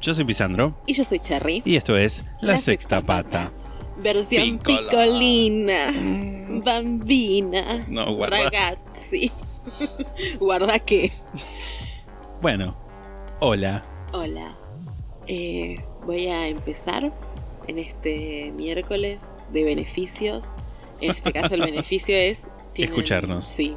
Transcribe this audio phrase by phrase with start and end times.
[0.00, 1.62] Yo soy Pisandro Y yo soy Cherry.
[1.64, 3.52] y esto es La, La Sexta Sexta Pata.
[3.96, 4.88] Versión Piccola.
[4.88, 5.92] picolina.
[6.64, 7.84] Bambina.
[7.88, 8.44] No, guarda.
[8.44, 9.32] Ragazzi.
[10.38, 11.10] guarda que.
[12.40, 12.76] Bueno,
[13.40, 13.82] hola.
[14.12, 14.54] Hola.
[15.26, 17.12] Eh, voy a empezar
[17.66, 20.54] en este miércoles de beneficios.
[21.00, 22.50] En este caso, el beneficio es.
[22.76, 23.44] Escucharnos.
[23.44, 23.74] Sí.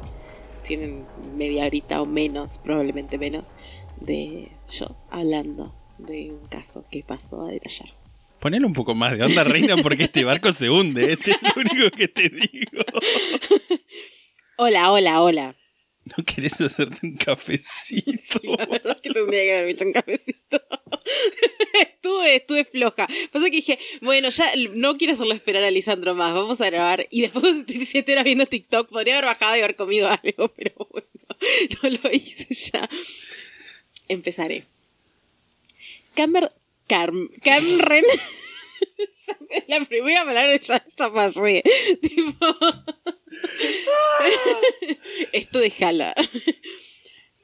[0.68, 1.04] Tienen
[1.36, 3.50] media horita o menos, probablemente menos,
[3.98, 7.88] de yo hablando de un caso que pasó a detallar.
[8.40, 11.12] Ponele un poco más de onda, reina, porque este barco se hunde.
[11.12, 12.84] Este es lo único que te digo.
[14.56, 15.56] Hola, hola, hola.
[16.04, 18.40] ¿No querés hacerte un cafecito?
[18.58, 20.60] La verdad es que tendría que haber hecho un cafecito.
[21.80, 23.06] estuve, estuve floja.
[23.30, 27.06] Pasa que dije, bueno, ya no quiero hacerlo esperar a Lisandro más, vamos a grabar.
[27.10, 30.88] Y después estoy siete horas viendo TikTok, podría haber bajado y haber comido algo, pero
[30.90, 31.08] bueno,
[31.82, 32.88] no lo hice ya.
[34.08, 34.64] Empezaré.
[36.14, 37.28] Carm...
[37.42, 38.04] Cameron...
[39.68, 41.62] La primera palabra ya, ya pasé.
[42.00, 42.46] Tipo...
[45.32, 46.14] Esto déjala.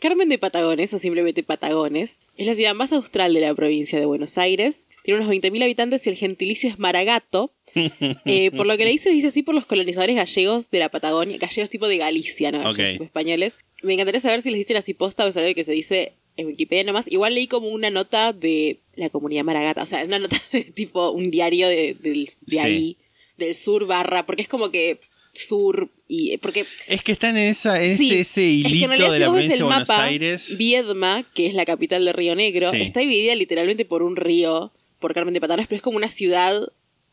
[0.01, 4.07] Carmen de Patagones, o simplemente Patagones, es la ciudad más austral de la provincia de
[4.07, 4.89] Buenos Aires.
[5.03, 7.53] Tiene unos 20.000 habitantes y el gentilicio es Maragato.
[8.25, 11.39] Eh, por lo que le dice, dice así por los colonizadores gallegos de la Patagonia,
[11.39, 12.63] gallegos tipo de Galicia, ¿no?
[12.63, 13.59] Gallegos tipo españoles.
[13.83, 16.47] Me encantaría saber si les dicen así posta o es algo que se dice en
[16.47, 17.11] Wikipedia nomás.
[17.13, 21.11] Igual leí como una nota de la comunidad Maragata, o sea, una nota de tipo
[21.11, 22.59] un diario de, de Sí.
[22.59, 22.97] ahí,
[23.37, 24.99] del sur barra, porque es como que
[25.33, 28.89] sur y porque Es que están en esa, ese, Sí, ese es que en hilito
[28.89, 30.57] realidad de si la provincia de Buenos mapa, Aires.
[30.59, 32.81] Viedma, que es la capital de Río Negro, Sí.
[32.83, 36.63] está dividida literalmente por un río, por Carmen de Patagones, pero es como una ciudad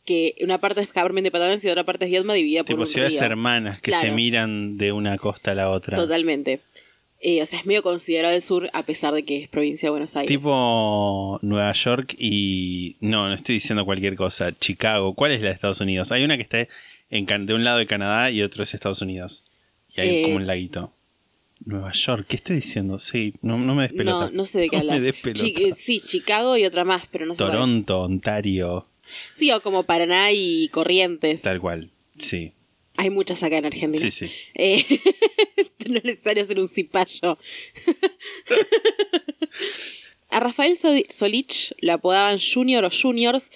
[0.06, 2.86] que una parte es Carmen de Patagones y otra parte es Viedma dividida por un
[2.88, 3.24] ciudades río.
[3.24, 5.98] hermanas que se miran de una costa a la otra.
[5.98, 6.62] Totalmente.
[7.28, 9.92] Eh, o sea, es medio considerado el sur a pesar de que es provincia de
[9.92, 10.28] Buenos Aires.
[10.28, 12.98] Tipo Nueva York y...
[13.00, 14.56] No, no estoy diciendo cualquier cosa.
[14.56, 15.16] Chicago.
[15.16, 16.12] ¿Cuál es la de Estados Unidos?
[16.12, 16.68] Hay una que está
[17.10, 19.44] en, Can- de un lado de Canadá y otro es Estados Unidos.
[19.96, 20.94] Y hay Eh, como un laguito.
[21.66, 22.26] Nueva York.
[22.28, 23.00] ¿Qué estoy diciendo?
[23.00, 24.26] Sí, no, no me des pelota.
[24.26, 25.16] no, no sé de qué No me hablas.
[25.34, 27.40] Chi- eh, sí, Chicago y otra más, pero no sé.
[27.44, 28.86] Toronto, Ontario.
[29.34, 31.42] Sí, o como Paraná y Corrientes.
[31.42, 31.90] Tal cual.
[32.20, 32.52] Sí,
[32.98, 34.00] Hay muchas acá en Argentina.
[34.00, 34.32] sí, sí.
[34.54, 34.84] Eh,
[35.90, 37.38] no es necesario ser un cipayo.
[40.30, 43.52] A Rafael Sol- Solich lo apodaban Junior o Juniors.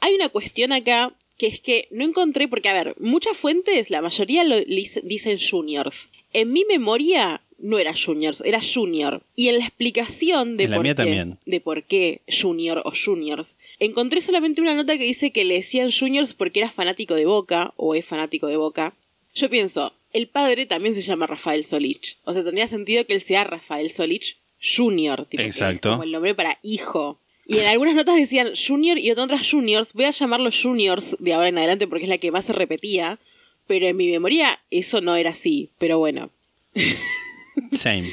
[0.00, 4.00] Hay una cuestión acá que es que no encontré, porque a ver, muchas fuentes, la
[4.00, 6.08] mayoría lo dicen Juniors.
[6.32, 9.22] En mi memoria no era Juniors, era Junior.
[9.36, 14.20] Y en la explicación de, la por, qué, de por qué Junior o Juniors, encontré
[14.20, 17.94] solamente una nota que dice que le decían Juniors porque era fanático de Boca o
[17.94, 18.94] es fanático de Boca.
[19.34, 22.18] Yo pienso, el padre también se llama Rafael Solich.
[22.24, 25.26] O sea, tendría sentido que él sea Rafael Solich Junior.
[25.26, 25.90] Tipo, Exacto.
[25.90, 27.18] como el nombre para hijo.
[27.46, 29.92] Y en algunas notas decían Junior y otras Juniors.
[29.94, 33.18] Voy a llamarlo Juniors de ahora en adelante porque es la que más se repetía.
[33.66, 35.70] Pero en mi memoria eso no era así.
[35.78, 36.30] Pero bueno.
[37.72, 38.12] Same.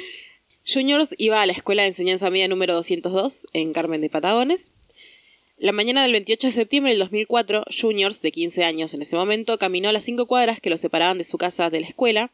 [0.72, 4.74] Juniors iba a la escuela de enseñanza media número 202 en Carmen de Patagones.
[5.62, 9.58] La mañana del 28 de septiembre del 2004, Juniors, de 15 años en ese momento,
[9.58, 12.32] caminó las cinco cuadras que lo separaban de su casa de la escuela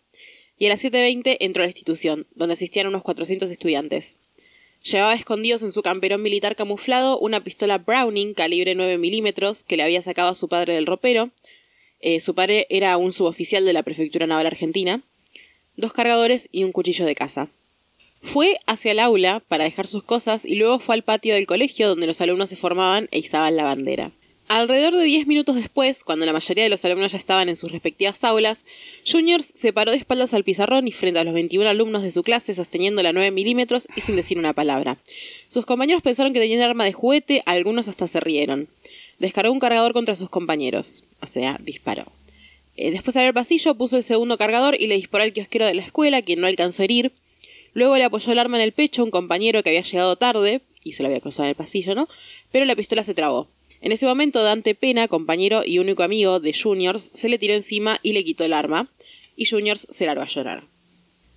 [0.59, 4.19] y a las 7.20 entró a la institución, donde asistían unos 400 estudiantes.
[4.83, 9.81] Llevaba escondidos en su camperón militar camuflado una pistola Browning calibre 9 milímetros que le
[9.81, 11.31] había sacado a su padre del ropero.
[12.01, 15.01] Eh, su padre era un suboficial de la Prefectura Naval Argentina.
[15.77, 17.49] Dos cargadores y un cuchillo de caza.
[18.25, 21.87] Fue hacia el aula para dejar sus cosas y luego fue al patio del colegio
[21.87, 24.11] donde los alumnos se formaban e izaban la bandera.
[24.47, 27.71] Alrededor de 10 minutos después, cuando la mayoría de los alumnos ya estaban en sus
[27.71, 28.65] respectivas aulas,
[29.09, 32.23] Juniors se paró de espaldas al pizarrón y frente a los 21 alumnos de su
[32.23, 34.97] clase sosteniendo la 9 milímetros y sin decir una palabra.
[35.47, 38.67] Sus compañeros pensaron que tenían arma de juguete, algunos hasta se rieron.
[39.19, 42.11] Descargó un cargador contra sus compañeros, o sea, disparó.
[42.75, 45.75] Eh, después de al pasillo, puso el segundo cargador y le disparó al kiosquero de
[45.75, 47.13] la escuela, quien no alcanzó a herir.
[47.75, 50.61] Luego le apoyó el arma en el pecho a un compañero que había llegado tarde,
[50.83, 52.07] y se lo había cruzado en el pasillo, ¿no?
[52.51, 53.47] Pero la pistola se trabó.
[53.81, 57.99] En ese momento, Dante Pena, compañero y único amigo de Juniors, se le tiró encima
[58.01, 58.87] y le quitó el arma,
[59.35, 60.63] y Juniors se largó a llorar.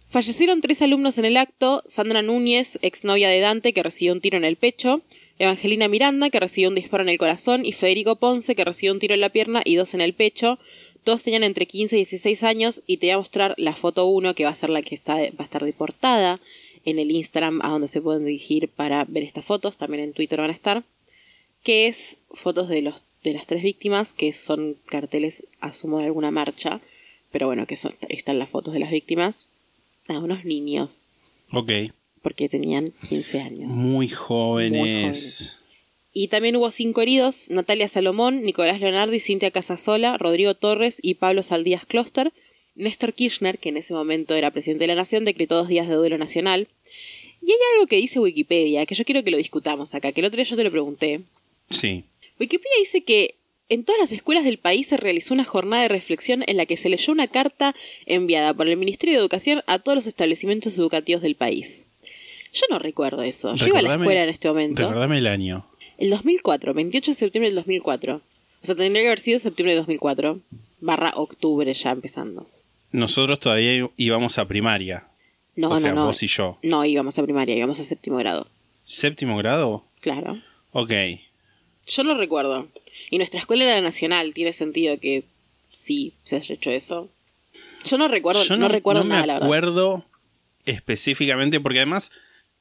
[0.09, 4.39] Fallecieron tres alumnos en el acto, Sandra Núñez, exnovia de Dante, que recibió un tiro
[4.39, 5.03] en el pecho,
[5.41, 9.01] Evangelina Miranda, que recibió un disparo en el corazón, y Federico Ponce, que recibió un
[9.01, 10.59] tiro en la pierna y dos en el pecho.
[11.05, 14.35] Todos tenían entre 15 y 16 años y te voy a mostrar la foto 1,
[14.35, 16.41] que va a ser la que está, va a estar de portada
[16.85, 20.41] en el Instagram a donde se pueden dirigir para ver estas fotos, también en Twitter
[20.41, 20.85] van a estar,
[21.63, 26.31] que es fotos de, los, de las tres víctimas, que son carteles, asumo, de alguna
[26.31, 26.81] marcha,
[27.33, 29.51] pero bueno, que son, están las fotos de las víctimas,
[30.09, 31.09] a unos niños,
[31.53, 31.71] Ok.
[32.23, 33.71] porque tenían 15 años.
[33.71, 34.79] Muy jóvenes.
[34.81, 35.58] Muy jóvenes.
[36.21, 41.45] Y también hubo cinco heridos, Natalia Salomón, Nicolás Leonardi, Cintia Casasola, Rodrigo Torres y Pablo
[41.45, 42.33] Saldías Kloster.
[42.75, 45.95] Néstor Kirchner, que en ese momento era presidente de la Nación, decretó dos días de
[45.95, 46.67] duelo nacional.
[47.41, 50.27] Y hay algo que dice Wikipedia, que yo quiero que lo discutamos acá, que el
[50.27, 51.21] otro día yo te lo pregunté.
[51.71, 52.03] Sí.
[52.41, 53.37] Wikipedia dice que
[53.69, 56.77] en todas las escuelas del país se realizó una jornada de reflexión en la que
[56.77, 57.77] se leyó una carta
[58.07, 61.87] enviada por el Ministerio de Educación a todos los establecimientos educativos del país.
[62.53, 63.55] Yo no recuerdo eso.
[63.55, 64.83] Yo iba a la escuela en este momento.
[64.83, 65.65] Recordame el año.
[65.99, 68.17] El 2004, 28 de septiembre del 2004.
[68.17, 70.41] O sea, tendría que haber sido septiembre de 2004.
[70.81, 72.49] Barra octubre ya empezando.
[72.93, 75.09] Nosotros todavía íbamos a primaria.
[75.57, 76.07] No, o sea, no, no.
[76.07, 76.59] vos y yo.
[76.63, 78.47] No, íbamos a primaria, íbamos a séptimo grado.
[78.85, 79.85] ¿Séptimo grado?
[80.01, 80.41] Claro.
[80.73, 80.93] Ok.
[81.87, 82.69] Yo lo recuerdo.
[83.11, 85.25] Y nuestra escuela era nacional, tiene sentido que
[85.69, 87.11] sí se haya hecho eso.
[87.85, 89.47] Yo no recuerdo, Yo no, recuerdo no nada, la verdad.
[89.47, 90.05] acuerdo
[90.65, 92.11] específicamente, porque además,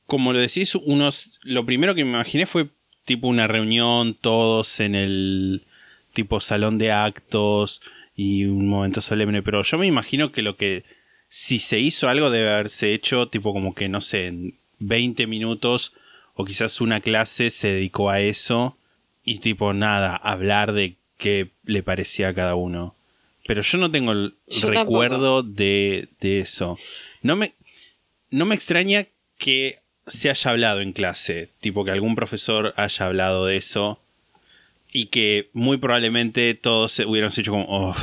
[0.06, 2.70] como lo decís, unos, lo primero que me imaginé fue
[3.08, 5.64] tipo una reunión, todos en el
[6.12, 7.82] tipo salón de actos
[8.16, 10.84] y un momento solemne, pero yo me imagino que lo que,
[11.30, 15.94] si se hizo algo debe haberse hecho tipo como que, no sé, en 20 minutos
[16.36, 18.78] o quizás una clase se dedicó a eso
[19.24, 22.94] y tipo nada, hablar de qué le parecía a cada uno.
[23.46, 26.78] Pero yo no tengo el Yo recuerdo de, de eso.
[27.22, 27.54] No me,
[28.32, 29.08] no me extraña
[29.38, 34.00] que se haya hablado en clase, tipo que algún profesor haya hablado de eso
[34.92, 37.96] y que muy probablemente todos hubieran hecho como, "Oh".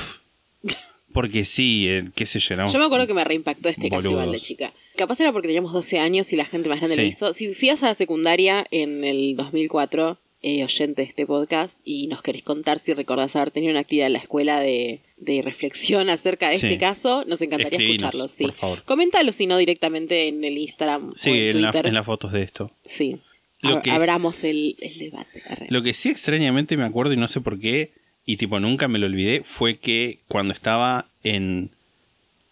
[1.12, 2.56] porque sí, eh, qué sé yo.
[2.67, 4.73] Yo me acuerdo que me reimpactó este caso igual de chica.
[4.97, 7.09] Capaz era porque teníamos 12 años y la gente más grande lo Sí.
[7.09, 7.33] hizo.
[7.33, 12.06] Si, si ibas a la secundaria en el 2004, eh, oyente de este podcast, y
[12.08, 16.11] nos querés contar si recordás haber tenido una actividad en la escuela de, de reflexión
[16.11, 16.67] acerca de Sí.
[16.67, 18.29] este caso, nos encantaría Escribinos, escucharlo.
[18.29, 18.44] Sí.
[18.44, 18.82] por favor.
[18.85, 22.32] Coméntalo si no directamente en el Instagram Sí, o en en, la- en las fotos
[22.32, 22.70] de esto.
[22.85, 23.17] Sí.
[23.62, 25.43] Lo Ab- que- Abramos el, el debate.
[25.49, 25.67] Arre.
[25.70, 27.93] Lo que sí extrañamente me acuerdo y no sé por qué,
[28.26, 31.70] y tipo nunca me lo olvidé, fue que cuando estaba en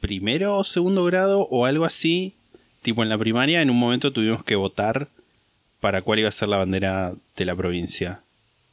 [0.00, 2.32] primero o segundo grado o algo así,
[2.82, 5.08] tipo en la primaria, en un momento tuvimos que votar
[5.82, 8.22] para cuál iba a ser la bandera de la provincia.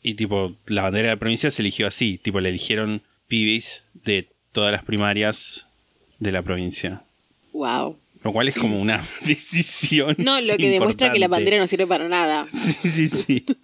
[0.03, 4.27] Y tipo, la bandera de la provincia se eligió así, tipo, le eligieron pibis de
[4.51, 5.65] todas las primarias
[6.19, 7.01] de la provincia.
[7.51, 7.97] Wow.
[8.23, 10.17] Lo cual es como una decisión.
[10.19, 12.45] No, lo que demuestra que la bandera no sirve para nada.
[12.47, 13.45] Sí, sí, sí.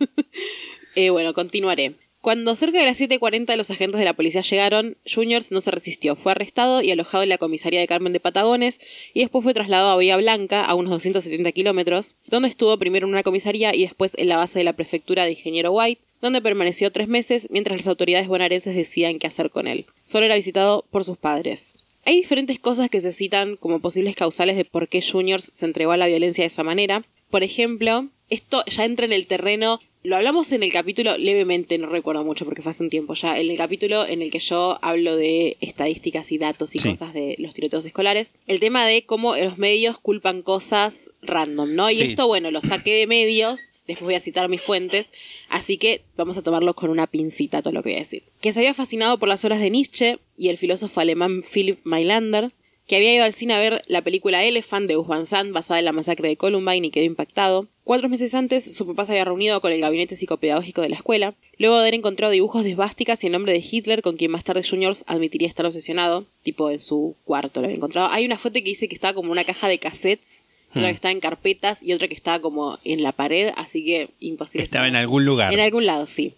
[0.98, 1.95] Eh, bueno, continuaré.
[2.25, 6.16] Cuando cerca de las 7.40 los agentes de la policía llegaron, Juniors no se resistió.
[6.16, 8.81] Fue arrestado y alojado en la comisaría de Carmen de Patagones
[9.13, 13.13] y después fue trasladado a Bahía Blanca, a unos 270 kilómetros, donde estuvo primero en
[13.13, 16.92] una comisaría y después en la base de la prefectura de Ingeniero White, donde permaneció
[16.92, 19.86] tres meses mientras las autoridades bonaerenses decían qué hacer con él.
[20.04, 21.77] Solo era visitado por sus padres.
[22.06, 25.91] Hay diferentes cosas que se citan como posibles causales de por qué Juniors se entregó
[25.91, 27.05] a la violencia de esa manera.
[27.29, 29.79] Por ejemplo, esto ya entra en el terreno.
[30.05, 33.39] Lo hablamos en el capítulo levemente, no recuerdo mucho porque fue hace un tiempo ya.
[33.39, 36.89] En el capítulo en el que yo hablo de estadísticas y datos y Sí.
[36.89, 38.35] cosas de los tiroteos escolares.
[38.45, 41.89] El tema de cómo los medios culpan cosas random, ¿no?
[41.89, 42.01] Y Sí.
[42.03, 43.71] esto, bueno, lo saqué de medios.
[43.88, 45.12] Después voy a citar mis fuentes.
[45.50, 48.21] Así que vamos a tomarlo con una pincita todo lo que voy a decir.
[48.41, 52.51] Que se había fascinado por las obras de Nietzsche y el filósofo alemán Philip Mailander
[52.88, 55.80] que había ido al cine a ver la película Elephant de Gus Van Sant basada
[55.80, 57.68] en la masacre de Columbine y quedó impactado.
[57.84, 61.36] Cuatro meses antes, su papá se había reunido con el gabinete psicopedagógico de la escuela,
[61.58, 64.44] luego de haber encontrado dibujos de esvásticas y el nombre de Hitler, con quien más
[64.44, 68.10] tarde Juniors admitiría estar obsesionado, tipo en su cuarto lo había encontrado.
[68.10, 70.86] Hay una fuente que dice que estaba como una caja de cassettes, otra Hmm.
[70.88, 74.65] que estaba en carpetas y otra que estaba como en la pared, así que imposible.
[74.65, 75.54] Estaba en algún lugar.
[75.54, 76.34] En algún lado, sí.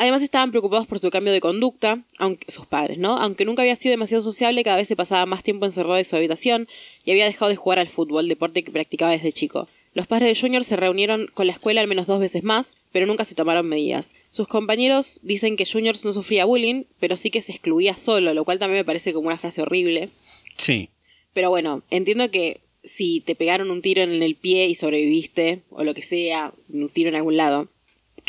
[0.00, 3.18] Además estaban preocupados por su cambio de conducta, aunque sus padres, ¿no?
[3.18, 6.16] Aunque nunca había sido demasiado sociable, cada vez se pasaba más tiempo encerrado en su
[6.16, 6.68] habitación
[7.04, 9.68] y había dejado de jugar al fútbol, deporte que practicaba desde chico.
[9.92, 13.04] Los padres de Junior se reunieron con la escuela al menos dos veces más, pero
[13.04, 14.14] nunca se tomaron medidas.
[14.30, 18.46] Sus compañeros dicen que Juniors no sufría bullying, pero sí que se excluía solo, lo
[18.46, 20.08] cual también me parece como una frase horrible.
[20.56, 20.88] Sí.
[21.34, 25.84] Pero bueno, entiendo que si te pegaron un tiro en el pie y sobreviviste, o
[25.84, 27.68] lo que sea, un tiro en algún lado,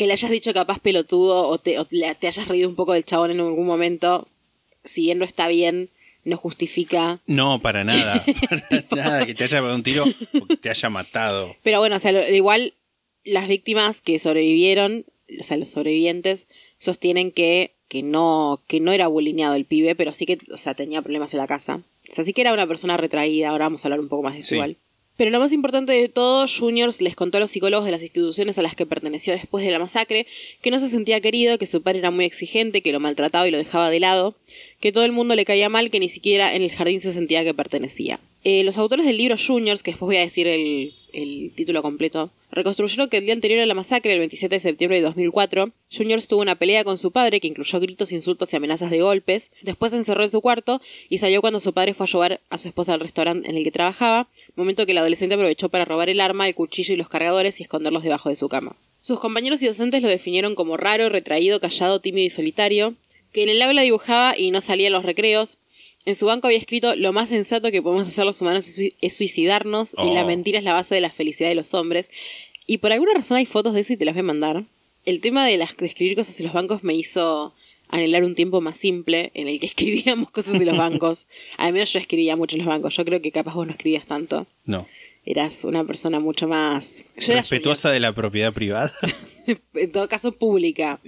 [0.02, 3.04] que le hayas dicho capaz pelotudo o te, o te hayas reído un poco del
[3.04, 4.26] chabón en algún momento,
[4.82, 5.90] si bien no está bien,
[6.24, 7.20] no justifica.
[7.28, 8.24] No, para nada.
[8.90, 10.04] Para nada que te haya pegado un tiro
[10.40, 11.54] o que te haya matado.
[11.62, 12.74] Pero bueno, o sea, igual
[13.24, 15.04] las víctimas que sobrevivieron,
[15.38, 20.14] o sea, los sobrevivientes, sostienen que, que no, que no era bulineado el pibe, pero
[20.14, 21.80] sí que, o sea, tenía problemas en la casa.
[22.10, 24.34] O sea, sí que era una persona retraída, ahora vamos a hablar un poco más
[24.34, 24.54] de eso Sí.
[24.56, 24.76] igual.
[25.16, 28.58] Pero lo más importante de todo, Juniors les contó a los psicólogos de las instituciones
[28.58, 30.26] a las que perteneció después de la masacre
[30.62, 33.50] que no se sentía querido, que su padre era muy exigente, que lo maltrataba y
[33.50, 34.34] lo dejaba de lado,
[34.80, 37.44] que todo el mundo le caía mal, que ni siquiera en el jardín se sentía
[37.44, 38.20] que pertenecía.
[38.44, 42.30] Eh, los autores del libro Juniors, que después voy a decir el, el título completo,
[42.50, 46.28] reconstruyeron que el día anterior a la masacre, el 27 de septiembre de 2004, Juniors
[46.28, 49.50] tuvo una pelea con su padre que incluyó gritos, insultos y amenazas de golpes.
[49.62, 52.58] Después se encerró en su cuarto y salió cuando su padre fue a llevar a
[52.58, 56.08] su esposa al restaurante en el que trabajaba, momento que el adolescente aprovechó para robar
[56.08, 58.76] el arma, el cuchillo y los cargadores y esconderlos debajo de su cama.
[59.00, 62.94] Sus compañeros y docentes lo definieron como raro, retraído, callado, tímido y solitario,
[63.32, 65.58] que en el aula dibujaba y no salía en los recreos.
[66.04, 68.94] En su banco había escrito lo más sensato que podemos hacer los humanos es sui-
[69.00, 70.14] es suicidarnos y Oh.
[70.14, 72.10] la mentira es la base de la felicidad de los hombres.
[72.66, 74.64] Y por alguna razón hay fotos de eso y te las voy a mandar.
[75.04, 77.54] El tema de, las, de escribir cosas en los bancos me hizo
[77.88, 81.26] anhelar un tiempo más simple en el que escribíamos cosas en los bancos.
[81.56, 82.96] Además yo escribía mucho en los bancos.
[82.96, 84.46] Yo creo que capaz vos no escribías tanto.
[84.64, 84.86] No.
[85.24, 87.04] Eras una persona mucho más...
[87.16, 88.92] Yo Respetuosa de la propiedad privada.
[89.74, 90.98] en todo caso pública.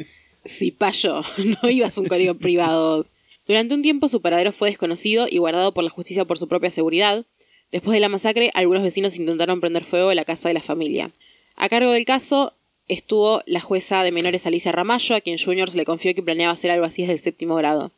[0.45, 1.23] Si payo,
[1.63, 3.07] no ibas a un colegio privado.
[3.47, 6.71] Durante un tiempo su paradero fue desconocido y guardado por la justicia por su propia
[6.71, 7.25] seguridad.
[7.73, 11.11] Después de la masacre, algunos vecinos intentaron prender fuego en la casa de la familia.
[11.57, 12.55] A cargo del caso
[12.89, 16.71] estuvo la jueza de menores Alicia Ramallo, a quien Juniors le confió que planeaba hacer
[16.71, 17.91] algo así desde el séptimo grado.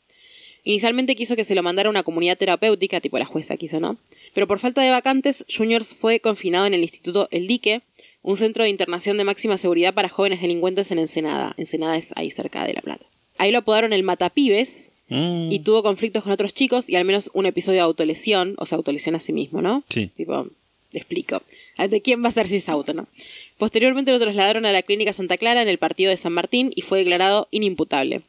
[0.65, 3.99] Inicialmente quiso que se lo mandara a una comunidad terapéutica, tipo la jueza quiso, ¿no?
[4.35, 7.83] Pero por falta de vacantes, Juniors fue confinado en el Instituto El Dique,
[8.23, 11.55] un centro de internación de máxima seguridad para jóvenes delincuentes en Ensenada.
[11.57, 13.07] Ensenada es ahí cerca de La Plata.
[13.38, 17.31] Ahí lo apodaron el Matapibes Mm, y tuvo conflictos con otros chicos y al menos
[17.33, 19.85] un episodio de autolesión, o sea, autolesión a sí mismo, ¿no?
[19.89, 20.11] Sí.
[20.17, 20.49] Tipo,
[20.91, 21.43] te explico.
[21.79, 23.07] ¿De quién va a ser si es auto, no?
[23.59, 26.83] Posteriormente lo trasladaron a la clínica Santa Clara en el partido de San Martín y
[26.83, 28.23] fue declarado inimputable.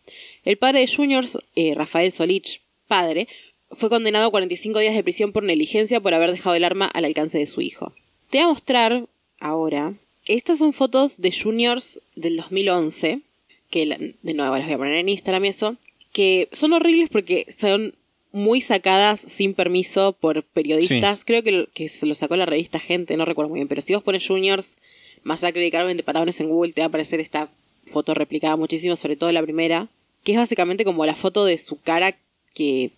[0.44, 3.28] El padre de Juniors, eh, Rafael Solich, padre,
[3.72, 7.06] fue condenado a 45 días de prisión por negligencia por haber dejado el arma al
[7.06, 7.94] alcance de su hijo.
[8.30, 9.06] Te voy a mostrar
[9.40, 9.94] ahora.
[10.26, 13.22] Estas son fotos de Juniors del 2011,
[13.70, 15.78] que de nuevo las voy a poner en Instagram y eso,
[16.18, 17.94] que son horribles porque son
[18.32, 21.24] muy sacadas sin permiso por periodistas.
[21.24, 23.94] Creo que, que se lo sacó la revista Gente, no recuerdo muy bien, pero si
[23.94, 24.80] vos pones Juniors,
[25.22, 27.50] Masacre de Carmen de Patagones en Google, te va a aparecer esta
[27.86, 29.90] foto replicada muchísimo, sobre todo la primera,
[30.24, 32.18] que es básicamente como la foto de su cara
[32.56, 32.90] que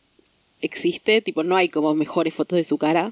[0.62, 3.12] existe, tipo, no hay como mejores fotos de su cara.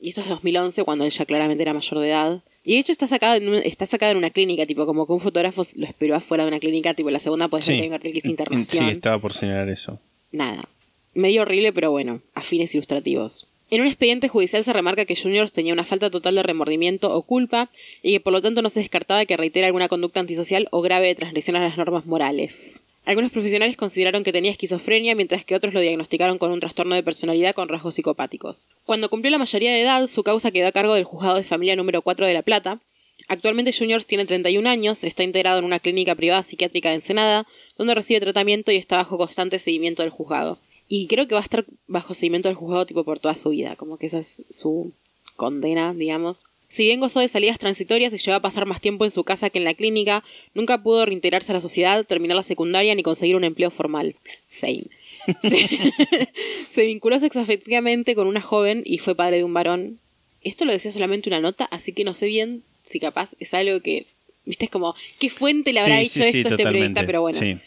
[0.00, 2.42] Y esto es 2011, cuando ella claramente era mayor de edad.
[2.68, 5.12] Y de hecho está sacada en, un- está sacada en una clínica, tipo, como que
[5.14, 7.86] un fotógrafo lo esperó afuera de una clínica, tipo, la segunda puede ser que hay
[7.88, 8.88] un cartel que es Sí, internación.
[8.90, 9.98] estaba por señalar eso.
[10.32, 10.68] Nada.
[11.14, 13.48] Medio horrible, pero bueno, a fines ilustrativos.
[13.70, 17.22] En un expediente judicial se remarca que Juniors tenía una falta total de remordimiento o
[17.22, 17.70] culpa
[18.02, 21.06] y que por lo tanto no se descartaba que reitere alguna conducta antisocial o grave
[21.06, 22.82] de transgresión a las normas morales.
[23.08, 27.02] Algunos profesionales consideraron que tenía esquizofrenia, mientras que otros lo diagnosticaron con un trastorno de
[27.02, 28.68] personalidad con rasgos psicopáticos.
[28.84, 31.74] Cuando cumplió la mayoría de edad, su causa quedó a cargo del juzgado de familia
[31.74, 32.80] número 4 de La Plata.
[33.26, 37.46] Actualmente Juniors tiene 31 años, está integrado en una clínica privada psiquiátrica de Ensenada,
[37.78, 40.58] donde recibe tratamiento y está bajo constante seguimiento del juzgado.
[40.86, 43.74] Y creo que va a estar bajo seguimiento del juzgado tipo por toda su vida,
[43.76, 44.92] como que esa es su
[45.34, 46.44] condena, digamos.
[46.68, 49.48] Si bien gozó de salidas transitorias y llegó a pasar más tiempo en su casa
[49.48, 50.22] que en la clínica,
[50.54, 54.14] nunca pudo reintegrarse a la sociedad, terminar la secundaria ni conseguir un empleo formal.
[54.48, 54.84] Same.
[55.42, 55.68] Se,
[56.68, 59.98] se vinculó sexoafectivamente con una joven y fue padre de un varón.
[60.42, 63.80] Esto lo decía solamente una nota, así que no sé bien si capaz es algo
[63.80, 64.06] que,
[64.46, 67.04] viste, es como, ¿qué fuente le habrá Sí, dicho sí, sí, esto a este periodista?
[67.04, 67.60] Pero bueno,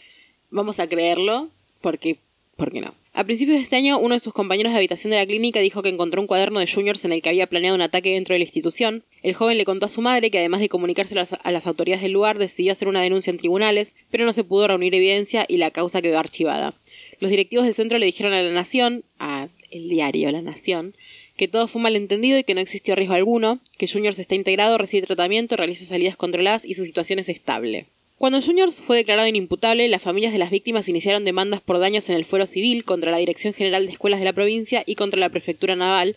[0.50, 2.16] vamos a creerlo, porque,
[2.56, 2.94] ¿por qué no?
[3.14, 5.82] A principios de este año, uno de sus compañeros de habitación de la clínica dijo
[5.82, 8.38] que encontró un cuaderno de Juniors en el que había planeado un ataque dentro de
[8.38, 9.04] la institución.
[9.22, 12.12] El joven le contó a su madre que además de comunicárselo a las, autoridades del
[12.12, 15.70] lugar, decidió hacer una denuncia en tribunales, pero no se pudo reunir evidencia y la
[15.70, 16.74] causa quedó archivada.
[17.20, 20.96] Los directivos del centro le dijeron a La Nación, a el diario La Nación,
[21.36, 24.78] que todo fue un malentendido y que no existió riesgo alguno, que Juniors está integrado,
[24.78, 27.88] recibe tratamiento, realiza salidas controladas y su situación es estable.
[28.18, 32.14] Cuando Juniors fue declarado inimputable, las familias de las víctimas iniciaron demandas por daños en
[32.16, 35.28] el fuero civil contra la Dirección General de Escuelas de la provincia y contra la
[35.30, 36.16] Prefectura Naval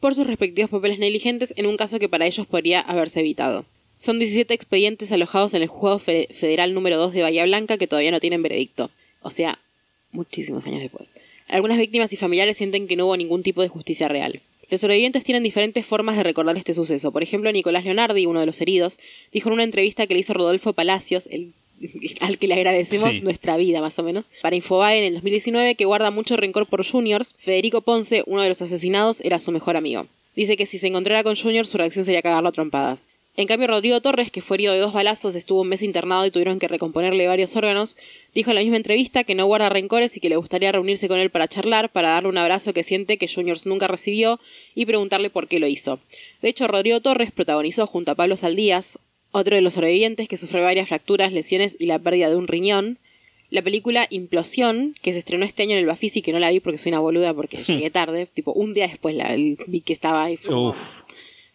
[0.00, 3.64] por sus respectivos papeles negligentes en un caso que para ellos podría haberse evitado.
[3.96, 7.86] Son 17 expedientes alojados en el Juzgado Fe- Federal número 2 de Bahía Blanca que
[7.88, 8.90] todavía no tienen veredicto.
[9.22, 9.58] O sea,
[10.12, 11.14] muchísimos años después.
[11.48, 14.40] Algunas víctimas y familiares sienten que no hubo ningún tipo de justicia real.
[14.70, 17.10] Los sobrevivientes tienen diferentes formas de recordar este suceso.
[17.12, 18.98] Por ejemplo, Nicolás Leonardi, uno de los heridos,
[19.32, 21.52] dijo en una entrevista que le hizo Rodolfo Palacios, el
[22.20, 23.20] al que le agradecemos Sí.
[23.22, 24.24] nuestra vida, más o menos.
[24.42, 28.48] Para Infobae en el 2019, que guarda mucho rencor por Juniors, Federico Ponce, uno de
[28.48, 30.06] los asesinados, era su mejor amigo.
[30.34, 33.06] Dice que si se encontrara con Juniors, su reacción sería cagarlo a trompadas.
[33.38, 36.32] En cambio, Rodrigo Torres, que fue herido de dos balazos, estuvo un mes internado y
[36.32, 37.96] tuvieron que recomponerle varios órganos,
[38.34, 41.20] dijo en la misma entrevista que no guarda rencores y que le gustaría reunirse con
[41.20, 44.40] él para charlar, para darle un abrazo que siente que Juniors nunca recibió
[44.74, 46.00] y preguntarle por qué lo hizo.
[46.42, 48.98] De hecho, Rodrigo Torres protagonizó junto a Pablo Saldías,
[49.30, 52.98] otro de los sobrevivientes que sufrió varias fracturas, lesiones y la pérdida de un riñón,
[53.50, 56.58] la película Implosión, que se estrenó este año en el Bafisi, que no la vi
[56.58, 60.24] porque soy una boluda porque llegué tarde, tipo un día después la vi que estaba
[60.24, 60.36] ahí.
[60.36, 60.74] fue.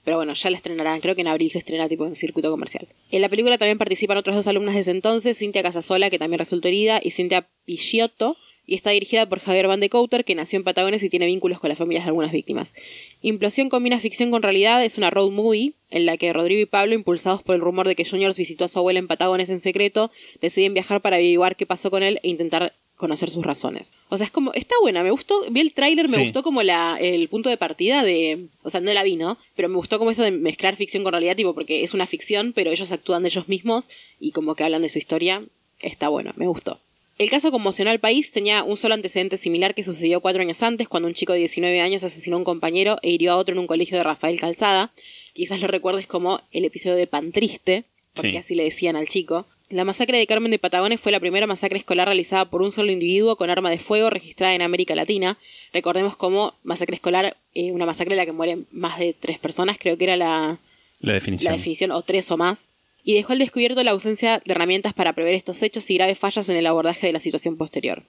[0.03, 1.00] Pero bueno, ya la estrenarán.
[1.01, 2.88] Creo que en abril se estrena tipo en circuito comercial.
[3.10, 6.39] En la película también participan otras dos alumnas de ese entonces, Cintia Casasola, que también
[6.39, 10.57] resultó herida, y Cintia Picciotto, y está dirigida por Javier Van de Couter, que nació
[10.57, 12.74] en Patagones y tiene vínculos con las familias de algunas víctimas.
[13.22, 16.95] Implosión combina ficción con realidad, es una road movie en la que Rodrigo y Pablo,
[16.95, 20.12] impulsados por el rumor de que Juniors visitó a su abuela en Patagones en secreto,
[20.41, 23.93] deciden viajar para averiguar qué pasó con él e intentar conocer sus razones.
[24.10, 26.24] O sea, es como, está buena, me gustó, vi el tráiler, me Sí.
[26.24, 29.38] gustó como la, el punto de partida de, o sea, no la vi, ¿no?
[29.55, 32.53] Pero me gustó como eso de mezclar ficción con realidad, tipo, porque es una ficción,
[32.53, 35.43] pero ellos actúan de ellos mismos y como que hablan de su historia,
[35.81, 36.79] está bueno, me gustó.
[37.19, 40.88] El caso conmocionó al país, tenía un solo antecedente similar que sucedió cuatro años antes,
[40.88, 43.60] cuando un chico de 19 años asesinó a un compañero e hirió a otro en
[43.60, 44.91] un colegio de Rafael Calzada.
[45.33, 47.83] Quizás lo recuerdes como el episodio de Pan Triste,
[48.15, 48.38] porque Sí.
[48.38, 49.45] así le decían al chico.
[49.74, 52.92] La masacre de Carmen de Patagones fue la primera masacre escolar realizada por un solo
[52.92, 55.39] individuo con arma de fuego registrada en América Latina.
[55.74, 59.80] Recordemos como masacre escolar, eh, una masacre en la que mueren más de tres personas,
[59.80, 60.60] creo que era la,
[61.00, 61.51] La definición.
[61.51, 62.70] la definición, o tres o más,
[63.03, 66.48] y dejó al descubierto la ausencia de herramientas para prever estos hechos y graves fallas
[66.50, 68.03] en el abordaje de la situación posterior.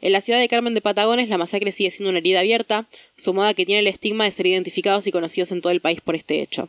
[0.00, 3.50] En la ciudad de Carmen de Patagones, la masacre sigue siendo una herida abierta, sumada
[3.50, 6.16] a que tiene el estigma de ser identificados y conocidos en todo el país por
[6.16, 6.68] este hecho.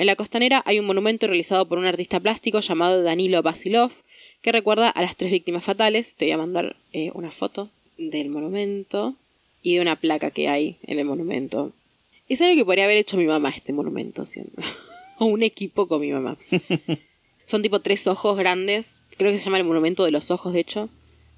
[0.00, 3.92] En la costanera hay un monumento realizado por un artista plástico llamado Danilo Basilov,
[4.40, 6.16] que recuerda a las tres víctimas fatales.
[6.16, 9.14] Te voy a mandar eh, una foto del monumento
[9.62, 11.74] y de una placa que hay en el monumento.
[12.30, 14.62] Es algo que podría haber hecho mi mamá este monumento, siendo.
[15.18, 16.38] o un equipo con mi mamá.
[17.44, 19.02] Son tipo tres ojos grandes.
[19.18, 20.88] Creo que se llama el monumento de los ojos, de hecho.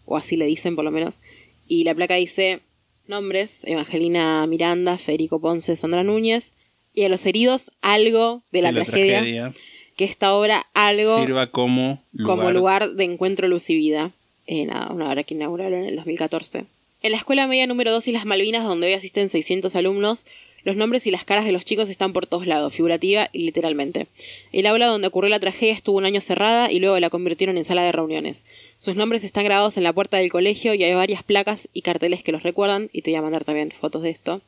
[0.06, 1.18] O así le dicen, por lo menos.
[1.66, 2.60] Y la placa dice
[3.08, 6.54] nombres: Evangelina Miranda, Federico Ponce, Sandra Núñez.
[6.94, 9.52] Y a los heridos, algo de la, De tragedia,
[9.96, 12.37] Que esta obra, algo Sirva como lugar.
[12.37, 14.12] como lugar de encuentro, luz y vida.
[14.46, 16.64] Eh, nada, una obra que inauguraron en el 2014.
[17.02, 20.26] En la escuela media número 2 y las Malvinas, donde hoy asisten 600 alumnos,
[20.64, 24.07] los nombres y las caras de los chicos están por todos lados, figurativa y literalmente.
[24.52, 27.64] El aula donde ocurrió la tragedia estuvo un año cerrada y luego la convirtieron en
[27.64, 28.46] sala de reuniones.
[28.78, 32.22] Sus nombres están grabados en la puerta del colegio y hay varias placas y carteles
[32.22, 34.40] que los recuerdan, y te voy a mandar también fotos de esto.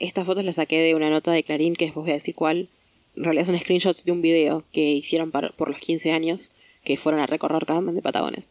[0.00, 2.70] Estas fotos las saqué de una nota de Clarín, que después voy a decir cuál.
[3.16, 6.52] En realidad son screenshots de un video que hicieron por los 15 años,
[6.84, 8.50] que fueron a recorrer Carmen de Patagones.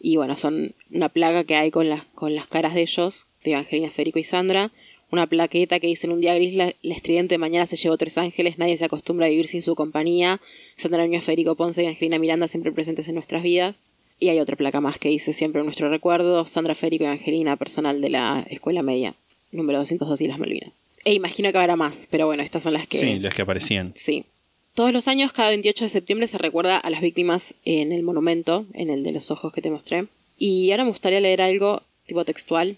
[0.00, 3.52] Y bueno, son una placa que hay con las, con las caras de ellos, de
[3.52, 4.72] Evangelina, Federico y Sandra.
[5.12, 8.18] Una plaqueta que dice en un día gris, la, la estridente mañana se llevó tres
[8.18, 10.40] ángeles, nadie se acostumbra a vivir sin su compañía.
[10.76, 13.86] Sandra Núñez, Federico Ponce y Angelina Miranda siempre presentes en nuestras vidas.
[14.18, 17.56] Y hay otra placa más que dice siempre en nuestro recuerdo, Sandra, Federico y Angelina,
[17.56, 19.14] personal de la escuela media,
[19.52, 20.72] número 202 y las Malvinas.
[21.08, 22.98] E imagino que habrá más, pero bueno, estas son las que...
[22.98, 23.94] Sí, las que aparecían.
[23.96, 24.26] Sí.
[24.74, 28.66] Todos los años, cada 28 de septiembre, se recuerda a las víctimas en el monumento,
[28.74, 30.08] en el de los ojos que te mostré.
[30.36, 32.76] Y ahora me gustaría leer algo tipo textual,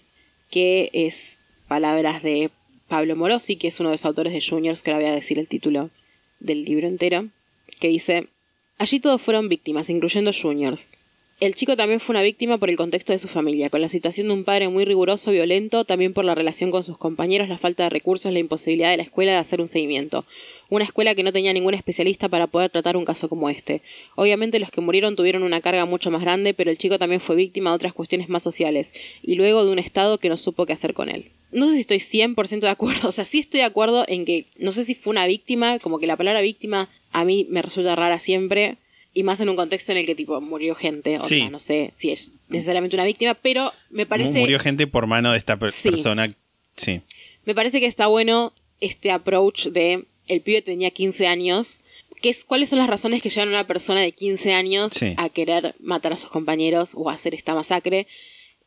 [0.49, 2.51] que es palabras de
[2.87, 5.37] Pablo Morosi, que es uno de los autores de Juniors, que ahora voy a decir
[5.37, 5.89] el título
[6.39, 7.27] del libro entero,
[7.81, 8.29] que dice,
[8.77, 10.93] Allí todos fueron víctimas, incluyendo Juniors.
[11.41, 14.27] El chico también fue una víctima por el contexto de su familia, con la situación
[14.27, 17.81] de un padre muy riguroso, violento, también por la relación con sus compañeros, la falta
[17.81, 20.23] de recursos, la imposibilidad de la escuela de hacer un seguimiento.
[20.69, 23.81] Una escuela que no tenía ningún especialista para poder tratar un caso como este.
[24.13, 27.35] Obviamente los que murieron tuvieron una carga mucho más grande, pero el chico también fue
[27.35, 30.73] víctima de otras cuestiones más sociales, y luego de un Estado que no supo qué
[30.73, 31.31] hacer con él.
[31.51, 34.45] No sé si estoy 100% de acuerdo, o sea, sí estoy de acuerdo en que,
[34.59, 37.95] no sé si fue una víctima, como que la palabra víctima a mí me resulta
[37.95, 38.77] rara siempre,
[39.13, 41.39] y más en un contexto en el que tipo murió gente, o Sí.
[41.39, 45.31] sea, no sé si es necesariamente una víctima, pero me parece Murió gente por mano
[45.31, 45.89] de esta per- Sí.
[45.89, 46.29] persona.
[46.77, 47.01] Sí.
[47.45, 51.81] me parece que está bueno este approach de el pibe tenía 15 años,
[52.21, 55.13] que es cuáles son las razones que llevan a una persona de 15 años Sí.
[55.17, 58.07] a querer matar a sus compañeros o a hacer esta masacre.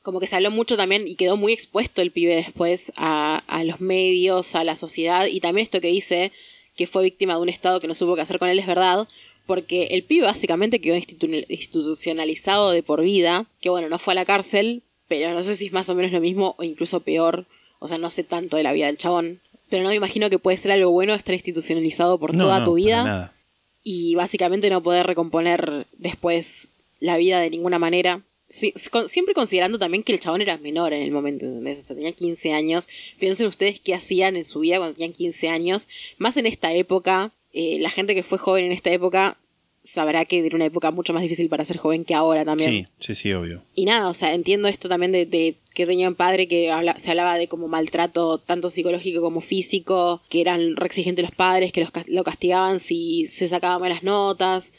[0.03, 3.65] Como que se habló mucho también y quedó muy expuesto el pibe después a, a
[3.65, 6.31] los medios, a la sociedad y también esto que dice
[6.77, 9.09] que fue víctima de un estado que no supo qué hacer con él es verdad,
[9.47, 14.17] porque el pibe básicamente quedó institu- institucionalizado de por vida, que bueno, no fue a
[14.17, 17.47] la cárcel, pero no sé si es más o menos lo mismo o incluso peor,
[17.79, 20.39] o sea, no sé tanto de la vida del chabón, pero no me imagino que
[20.39, 23.35] puede ser algo bueno estar institucionalizado por No, toda no, tu vida nada.
[23.83, 28.23] y básicamente no poder recomponer después la vida de ninguna manera.
[28.49, 31.79] Sí, con- siempre considerando también que el chabón era menor en el momento, ¿entendés?
[31.81, 32.89] O sea, tenía 15 años.
[33.19, 35.89] Piensen ustedes qué hacían en su vida cuando tenían 15 años.
[36.19, 39.39] Más en esta época, eh, la gente que fue joven en esta época
[39.87, 42.71] sabrá que era una época mucho más difícil para ser joven que ahora también.
[42.71, 43.63] Sí, sí, sí, obvio.
[43.75, 46.99] Y nada, o sea, entiendo esto también de, de que tenía un padre que habla-
[46.99, 51.71] se hablaba de como maltrato tanto psicológico como físico, que eran re exigentes los padres,
[51.71, 54.73] que los, lo castigaban si se sacaban malas notas.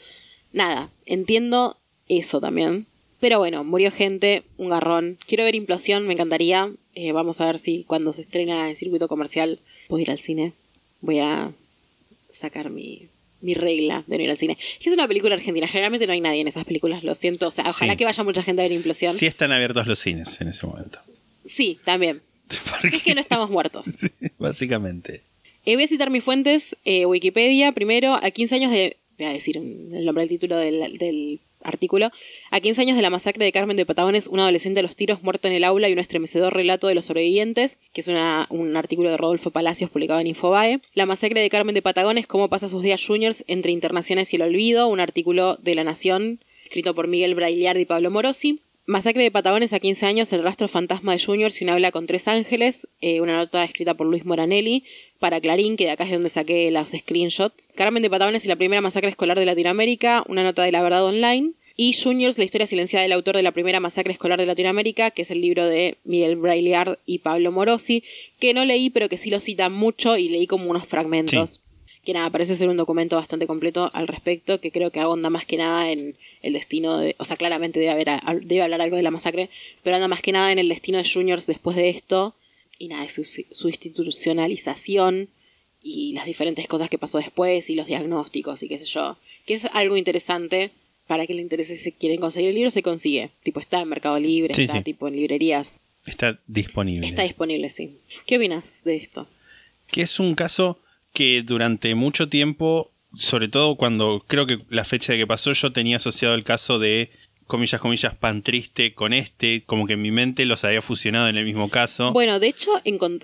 [0.52, 1.76] Nada, entiendo
[2.08, 2.86] eso también.
[3.20, 5.18] Pero bueno, murió gente, un garrón.
[5.26, 6.70] Quiero ver Implosión, me encantaría.
[6.94, 10.52] Eh, vamos a ver si cuando se estrena en circuito comercial puedo ir al cine.
[11.00, 11.52] Voy a
[12.36, 13.08] sacar mi,
[13.40, 14.56] mi regla de no ir al cine.
[14.60, 15.66] Es que es una película argentina.
[15.66, 17.48] Generalmente no hay nadie en esas películas, lo siento.
[17.48, 17.96] O sea, ojalá Sí.
[17.98, 19.14] que vaya mucha gente a ver Implosión.
[19.14, 20.98] Sí están abiertos los cines en ese momento.
[21.44, 22.22] Sí, también.
[22.92, 23.98] Es que no estamos muertos.
[24.38, 25.22] Básicamente.
[25.64, 26.76] Eh, voy a citar mis fuentes.
[26.84, 28.96] eh, Wikipedia, primero, a 15 años de...
[29.18, 32.10] Voy a decir el nombre del título del, del artículo.
[32.50, 35.22] A 15 años de la masacre de Carmen de Patagones, un adolescente a los tiros
[35.22, 38.76] muerto en el aula y un estremecedor relato de los sobrevivientes, que es una- un
[38.76, 40.80] artículo de Rodolfo Palacios publicado en Infobae.
[40.94, 44.42] La masacre de Carmen de Patagones, cómo pasa sus días juniors entre internaciones y el
[44.42, 48.60] olvido, un artículo de La Nación, escrito por Miguel Brailiard y Pablo Morosi.
[48.88, 52.06] Masacre de Patagones a 15 años, el rastro fantasma de Juniors y una habla con
[52.06, 54.84] tres ángeles, eh, una nota escrita por Luis Moranelli
[55.18, 57.66] para Clarín, que de acá es de donde saqué los screenshots.
[57.74, 61.04] Carmen de Patagones y la primera masacre escolar de Latinoamérica, una nota de La Verdad
[61.04, 61.50] Online.
[61.76, 65.22] Y Juniors, la historia silenciada del autor de la primera masacre escolar de Latinoamérica, que
[65.22, 68.04] es el libro de Miguel Brailiard y Pablo Morosi,
[68.38, 71.60] que no leí, pero que sí lo citan mucho y leí como unos fragmentos
[72.06, 75.44] que nada, parece ser un documento bastante completo al respecto, que creo que abonda más
[75.44, 78.08] que nada en el destino de, o sea, claramente debe haber
[78.46, 79.50] debe hablar algo de la masacre,
[79.82, 82.34] pero anda más que nada en el destino de Juniors después de esto
[82.78, 85.28] y nada, su, su institucionalización
[85.82, 89.16] y las diferentes cosas que pasó después y los diagnósticos y qué sé yo,
[89.46, 90.70] que es algo interesante
[91.06, 94.18] para que le interese si quieren conseguir el libro se consigue, tipo está en Mercado
[94.18, 94.82] Libre, Sí, está sí.
[94.84, 97.04] tipo en librerías, Está disponible.
[97.06, 97.98] está disponible, sí.
[98.26, 99.26] ¿Qué opinas de esto?
[99.90, 100.80] que es un caso
[101.16, 105.72] que durante mucho tiempo, sobre todo cuando creo que la fecha de que pasó, yo
[105.72, 107.08] tenía asociado el caso de,
[107.46, 111.38] comillas, comillas, pan triste con este, como que en mi mente los había fusionado en
[111.38, 112.12] el mismo caso.
[112.12, 112.70] Bueno, de hecho,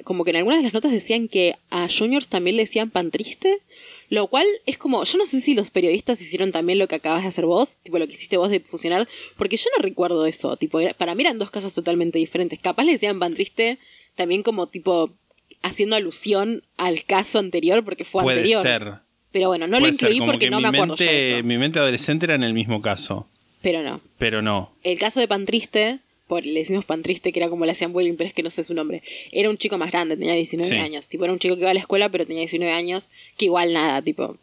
[0.05, 3.11] como que en algunas de las notas decían que a Juniors también le decían pan
[3.11, 3.59] triste,
[4.09, 7.20] lo cual es como, yo no sé si los periodistas hicieron también lo que acabas
[7.20, 10.57] de hacer vos, tipo lo que hiciste vos de fusionar, porque yo no recuerdo eso,
[10.57, 12.59] tipo, para mí eran dos casos totalmente diferentes.
[12.59, 13.78] Capaz le decían pan triste
[14.14, 15.11] también como tipo
[15.62, 18.62] haciendo alusión al caso anterior porque fue Puede anterior.
[18.62, 18.92] ser.
[19.33, 21.38] Pero bueno, no lo Puede incluí porque que no mi me acuerdo yo de mente,
[21.38, 21.46] eso.
[21.46, 23.27] Mi mente adolescente era en el mismo caso,
[23.62, 24.01] Pero no.
[24.18, 24.72] pero no.
[24.83, 27.92] El caso de Pan Triste, por, le decimos Pan Triste, que era como le hacían
[27.94, 29.03] bullying, pero es que no sé su nombre.
[29.31, 30.77] Era un chico más grande, tenía 19 Sí.
[30.77, 31.09] años.
[31.09, 33.72] Tipo, era un chico que iba a la escuela, pero tenía 19 años, que igual
[33.72, 34.37] nada, tipo,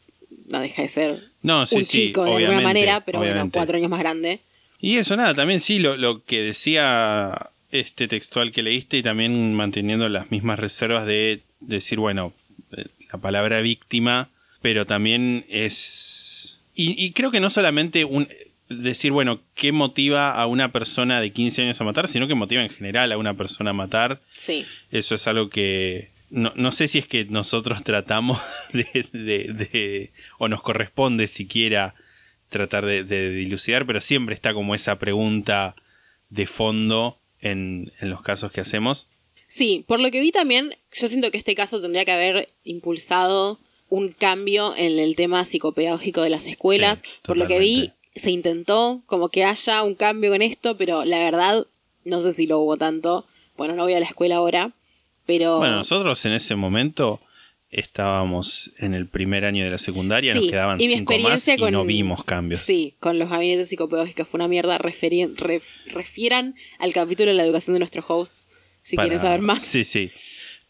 [0.48, 3.58] no deja de ser No, sí, un sí, chico de alguna manera, pero bueno, obviamente.
[3.60, 4.40] cuatro años más grande.
[4.80, 9.54] Y eso nada, también sí, lo, lo que decía este textual que leíste y también
[9.54, 12.34] manteniendo las mismas reservas de decir, bueno,
[12.76, 14.30] eh, la palabra víctima,
[14.62, 16.62] pero también es...
[16.76, 18.28] Y, y creo que no solamente un
[18.70, 22.62] decir, bueno, qué motiva a una persona de 15 años a matar, sino que motiva
[22.64, 24.22] en general a una persona a matar.
[24.32, 24.66] Sí.
[24.92, 28.40] Eso es algo que no, no sé si es que nosotros tratamos
[28.74, 31.96] de, de- de- o nos corresponde siquiera
[32.50, 35.76] tratar de, de dilucidar, pero siempre está como esa pregunta
[36.30, 39.08] de fondo en, en los casos que hacemos.
[39.48, 43.60] Sí, por lo que vi también, yo siento que este caso tendría que haber impulsado
[43.90, 47.00] un cambio en el tema psicopedagógico de las escuelas.
[47.00, 51.04] Sí, por lo que vi, se intentó como que haya un cambio en esto, pero
[51.06, 51.66] la verdad,
[52.06, 53.26] no sé si lo hubo tanto.
[53.58, 54.72] Bueno, no voy a la escuela ahora,
[55.26, 55.58] pero...
[55.58, 57.20] Bueno, nosotros en ese momento
[57.72, 61.48] estábamos en el primer año de la secundaria, Sí, nos quedaban y mi cinco más
[61.48, 62.62] y con- no vimos cambios.
[62.62, 64.78] Sí, con los gabinetes psicopedagógicos fue una mierda.
[64.80, 68.50] Ref- refieran al capítulo de la educación de nuestros hosts
[68.84, 69.62] si para- quieren saber más.
[69.62, 70.12] Sí, sí.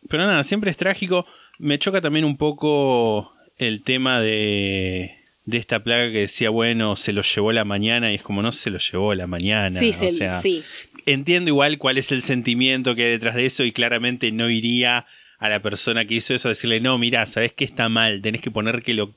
[0.09, 1.25] Pero nada, siempre es trágico.
[1.57, 7.12] Me choca también un poco el tema de, de esta plaga que decía, bueno, se
[7.13, 9.79] lo llevó la mañana y es como no se lo llevó la mañana.
[9.79, 10.63] Sí, o se- sea, sí.
[11.05, 15.05] Entiendo igual cuál es el sentimiento que hay detrás de eso y claramente no iría
[15.39, 18.41] a la persona que hizo eso a decirle, no, mira, sabes que está mal, tenés
[18.41, 19.12] que poner que lo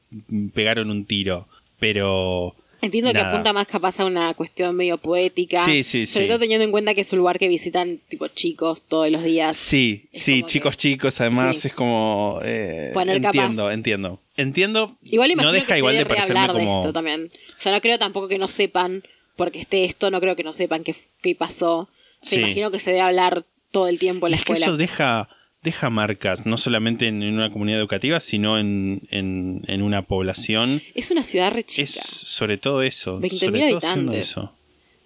[0.55, 1.49] pegaron un tiro.
[1.81, 2.55] Pero...
[2.81, 3.31] Entiendo que nada.
[3.31, 5.65] apunta más capaz a una cuestión medio poética.
[5.65, 6.29] Sí, sí, Sobre sí.
[6.31, 9.57] todo teniendo en cuenta que es un lugar que visitan tipo chicos todos los días.
[9.57, 11.69] Sí, Es sí, como que- chicos, chicos, además Sí.
[11.69, 12.41] es como...
[12.43, 14.21] eh, Poner capaz- entiendo, entiendo.
[14.37, 14.97] Entiendo.
[15.05, 16.81] Igual imagino no deja que igual se de debe hablar de como...
[16.81, 17.31] esto también.
[17.57, 19.05] O sea, no creo tampoco que no sepan,
[19.37, 21.89] porque esté esto, no creo que no sepan qué, qué pasó.
[22.21, 22.41] Se Sí.
[22.43, 24.67] imagino que se debe hablar todo el tiempo en la es que escuela.
[24.67, 25.29] eso deja,
[25.62, 30.83] deja marcas, no solamente en, en una comunidad educativa, sino en, en, en una población.
[30.94, 31.83] Es una ciudad re chica.
[31.85, 33.20] Es sobre todo eso.
[33.20, 34.31] 20.000 sobre todo siendo habitantes.
[34.31, 34.53] eso.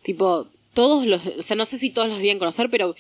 [0.03, 2.95] Tipo, todos los, o sea, no sé si todos los debían conocer, pero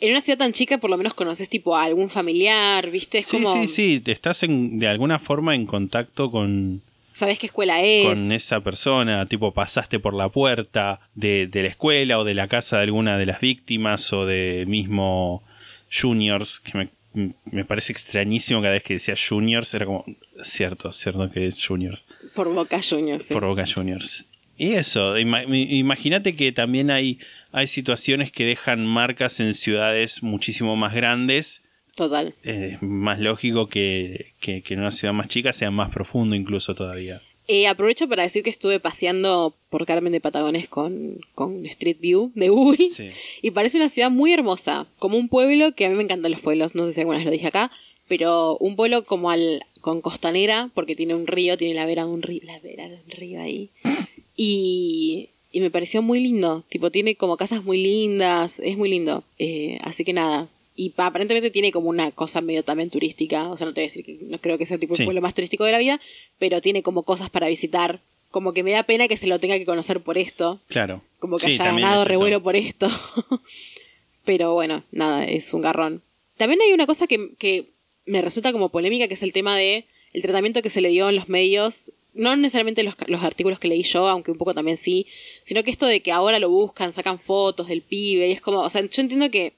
[0.00, 3.18] en una ciudad tan chica por lo menos conoces tipo a algún familiar, ¿viste?
[3.18, 7.38] Es Sí, como, sí, sí, te estás en- de alguna forma en contacto con, sabes
[7.38, 8.06] qué escuela es.
[8.08, 12.48] con esa persona, tipo pasaste por la puerta de, de la escuela o de la
[12.48, 15.42] casa de alguna de las víctimas o de mismo
[15.90, 20.04] juniors, que me, me parece extrañísimo cada vez que decía juniors, era como,
[20.42, 23.26] cierto, cierto que es juniors, Por Boca Juniors.
[23.26, 23.34] sí.
[23.34, 24.24] por Boca Juniors.
[24.56, 27.18] Y eso, imagínate que también hay,
[27.50, 31.62] hay situaciones que dejan marcas en ciudades muchísimo más grandes.
[31.96, 32.34] Total.
[32.42, 36.74] Es más lógico que, que, que en una ciudad más chica sea más profundo incluso
[36.74, 37.22] todavía.
[37.54, 42.32] Eh, aprovecho para decir que estuve paseando por Carmen de Patagones con, con Street View
[42.34, 42.88] de Google.
[42.88, 43.10] Sí.
[43.42, 46.40] Y parece una ciudad muy hermosa, como un pueblo que a mí me encantan los
[46.40, 47.70] pueblos, no sé si alguna vez lo dije acá,
[48.08, 52.10] pero un pueblo como al con costanera, porque tiene un río, tiene la vera de
[52.10, 53.68] un río, la vera de un río ahí.
[54.34, 59.24] Y, y me pareció muy lindo, tipo tiene como casas muy lindas, es muy lindo.
[59.38, 60.48] Eh, así que nada.
[60.74, 63.84] Y pa- aparentemente tiene como una cosa medio también turística, o sea, no te voy
[63.84, 65.02] a decir que no creo que sea tipo Sí.
[65.02, 66.00] el pueblo más turístico de la vida,
[66.38, 68.00] pero tiene como cosas para visitar.
[68.30, 71.02] Como que me da pena que se lo tenga que conocer por esto, Claro.
[71.18, 72.86] como que Sí, haya ganado es revuelo por esto.
[74.24, 76.02] Pero bueno, nada, es un garrón.
[76.36, 77.66] También hay una cosa que, que
[78.06, 81.08] me resulta como polémica, que es el tema de el tratamiento que se le dio
[81.08, 81.92] en los medios.
[82.14, 85.06] No necesariamente los, los artículos que leí yo, aunque un poco también sí,
[85.42, 88.60] sino que esto de que ahora lo buscan, sacan fotos del pibe, y es como,
[88.60, 89.54] o sea, yo entiendo que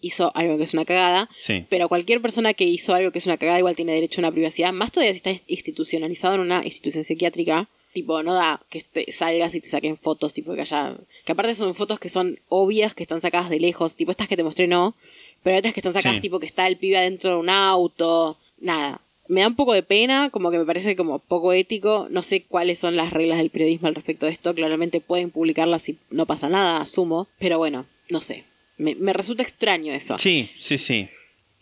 [0.00, 1.64] hizo algo que es una cagada, Sí.
[1.68, 4.32] pero cualquier persona que hizo algo que es una cagada igual tiene derecho a una
[4.32, 9.10] privacidad, más todavía si está institucionalizado en una institución psiquiátrica, tipo, no da que te
[9.12, 10.96] salgas y te saquen fotos, tipo, que haya...
[11.24, 14.36] Que aparte son fotos que son obvias, que están sacadas de lejos, tipo, estas que
[14.36, 14.94] te mostré no,
[15.42, 16.22] pero hay otras que están sacadas, Sí.
[16.22, 19.00] tipo, que está el pibe adentro de un auto, nada.
[19.26, 22.44] Me da un poco de pena, como que me parece como poco ético, no sé
[22.44, 26.24] cuáles son las reglas del periodismo al respecto de esto, claramente pueden publicarlas si no
[26.24, 28.44] pasa nada, asumo, pero bueno, no sé.
[28.78, 30.16] Me, me resulta extraño eso.
[30.18, 31.08] Sí, sí, sí.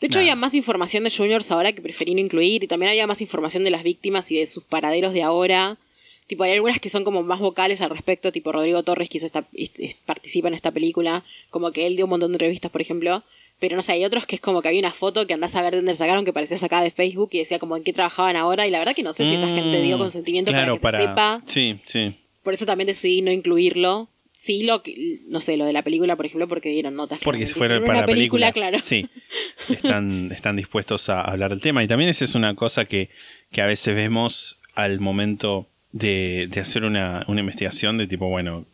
[0.01, 2.63] De hecho, había más información de Juniors ahora que preferí no incluir.
[2.63, 5.79] Y también había más información de las víctimas y de sus paraderos de ahora.
[6.27, 8.31] Tipo, hay algunas que son como más vocales al respecto.
[8.33, 11.25] Tipo, Rodrigo Torres, que hizo esta, est- est- participa en esta película.
[11.51, 13.23] Como que él dio un montón de entrevistas, por ejemplo.
[13.59, 15.63] Pero no sé, hay otros que es como que había una foto que andás a
[15.63, 18.37] ver de dónde sacaron que parecía sacada de Facebook y decía como en qué trabajaban
[18.37, 18.67] ahora.
[18.67, 21.05] Y la verdad que no sé si esa gente dio Mm, consentimiento claro, para que
[21.05, 21.43] se sepa.
[21.47, 22.15] Sí, sí.
[22.43, 24.11] Por eso también decidí no incluirlo.
[24.38, 27.20] Sí, lo que, no sé, lo de la película, por ejemplo, porque dieron notas.
[27.25, 27.53] Porque claramente.
[27.55, 28.79] si fuera Hicieron para la película, claro.
[28.81, 29.09] Sí,
[29.70, 31.83] están, están dispuestos a hablar del tema.
[31.83, 33.09] Y también esa es una cosa que,
[33.51, 38.66] que a veces vemos al momento de, de hacer una, una investigación de tipo, bueno,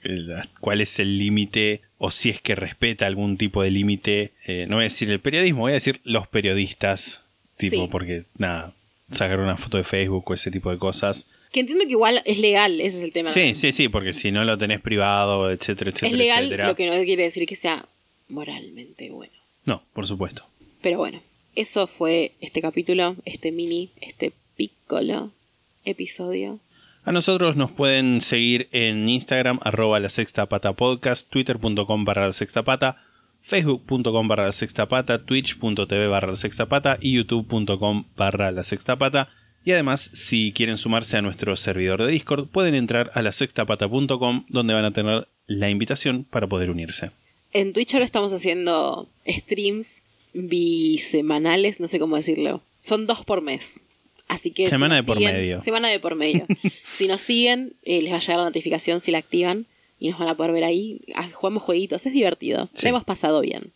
[0.60, 4.32] cuál es el límite o si es que respeta algún tipo de límite.
[4.48, 7.22] eh, no voy a decir el periodismo, voy a decir los periodistas.
[7.56, 7.88] Tipo, Sí.
[7.88, 8.72] porque nada,
[9.12, 11.30] sacar una foto de Facebook o ese tipo de cosas.
[11.52, 13.28] Que entiendo que igual es legal, ese es el tema.
[13.28, 16.68] Sí, sí, sí, porque si no lo tenés privado, etcétera, etcétera, es legal, etcétera.
[16.68, 17.86] lo que no quiere decir que sea
[18.28, 19.34] moralmente bueno.
[19.66, 20.44] No, por supuesto.
[20.80, 21.22] Pero bueno,
[21.54, 25.30] eso fue este capítulo, este mini, este piccolo
[25.84, 26.58] episodio.
[27.04, 32.32] A nosotros nos pueden seguir en Instagram, arroba la sexta pata podcast, twitter.com barra la
[32.32, 33.02] sexta pata,
[33.42, 38.96] facebook.com barra la sexta pata, twitch.tv barra la sexta pata y youtube.com barra la sexta
[38.96, 39.28] pata.
[39.64, 44.44] Y además, si quieren sumarse a nuestro servidor de Discord, pueden entrar a la sextapata.com
[44.48, 47.10] donde van a tener la invitación para poder unirse.
[47.52, 52.62] En Twitch ahora estamos haciendo streams bisemanales, no sé cómo decirlo.
[52.80, 53.82] Son dos por mes.
[54.28, 55.60] Así que Semana de por siguen- medio.
[55.60, 56.46] Semana de por medio.
[56.82, 59.66] si nos siguen, eh, les va a llegar la notificación si la activan
[59.98, 61.00] y nos van a poder ver ahí.
[61.14, 62.68] Ah, Jugamos jueguitos, es divertido.
[62.72, 62.88] Sí.
[62.88, 63.72] Hemos pasado bien.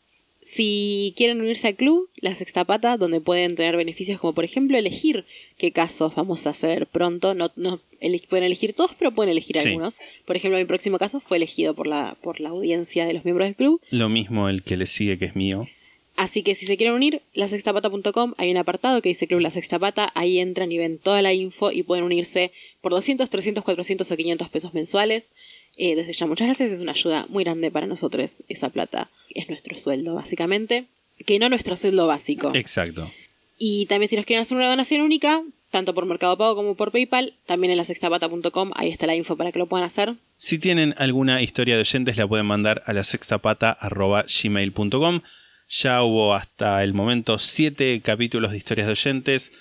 [0.49, 4.79] Si quieren unirse al club, la sexta pata, donde pueden tener beneficios como por ejemplo
[4.79, 5.25] elegir
[5.59, 7.35] qué casos vamos a hacer pronto.
[7.35, 9.71] No, no ele- pueden elegir todos, pero pueden elegir Sí.
[9.71, 9.99] algunos.
[10.25, 13.49] Por ejemplo, mi próximo caso fue elegido por la, por la audiencia de los miembros
[13.49, 13.81] del club.
[13.91, 15.67] Lo mismo el que le sigue que es mío.
[16.15, 19.79] Así que si se quieren unir, lasextapata.com, hay un apartado que dice Club La Sexta
[19.81, 24.11] Pata, ahí entran y ven toda la info y pueden unirse por 200, 300, 400
[24.13, 25.33] o 500 pesos mensuales.
[25.77, 29.11] Eh, desde ya, muchas gracias, es una ayuda muy grande para nosotros esa plata.
[29.35, 30.87] Es nuestro sueldo, básicamente.
[31.25, 32.53] Que no nuestro sueldo básico.
[32.55, 33.11] Exacto.
[33.59, 36.93] Y también si nos quieren hacer una donación única, tanto por Mercado Pago como por
[36.93, 40.15] PayPal, también en lasextapata.com, ahí está la info para que lo puedan hacer.
[40.37, 45.21] Si tienen alguna historia de oyentes, la pueden mandar a la sextapata.gmail.com.
[45.69, 49.53] Ya hubo hasta el momento siete capítulos de historias de oyentes,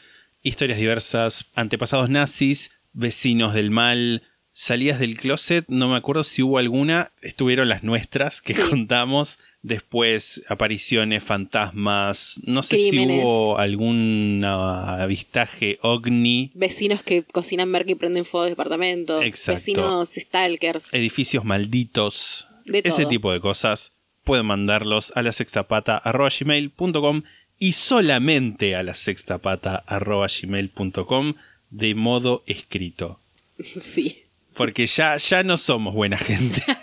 [0.44, 4.22] historias diversas, antepasados nazis, vecinos del mal,
[4.58, 8.62] salidas del closet, no me acuerdo si hubo alguna, estuvieron las nuestras que Sí.
[8.70, 13.18] contamos, después apariciones, fantasmas, no sé Crímenes.
[13.18, 19.22] si hubo algún avistaje ovni, Vecinos que cocinan merca y prenden fuego de departamentos.
[19.24, 19.60] Exacto.
[19.60, 20.94] Vecinos stalkers.
[20.94, 23.10] edificios malditos, De ese todo.
[23.10, 23.92] tipo de cosas,
[24.24, 27.24] pueden mandarlos a la sextapata.gmail.com
[27.60, 31.34] y solamente a la sextapata.gmail.com
[31.72, 33.20] de modo escrito.
[33.64, 34.22] Sí.
[34.56, 36.62] Porque ya, ya no somos buena gente.